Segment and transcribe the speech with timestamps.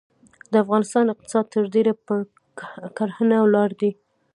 [0.51, 3.91] د افغانستان اقتصاد ترډیره پرکرهڼه ولاړ دی.